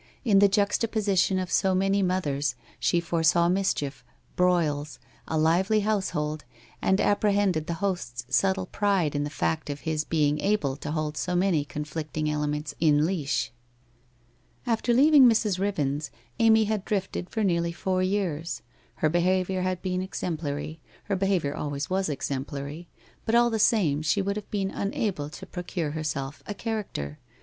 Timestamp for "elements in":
12.31-13.05